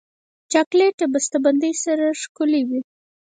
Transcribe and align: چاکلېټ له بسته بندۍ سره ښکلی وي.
چاکلېټ 0.51 0.95
له 1.01 1.07
بسته 1.13 1.37
بندۍ 1.45 1.73
سره 1.83 2.05
ښکلی 2.21 2.61
وي. 2.69 2.79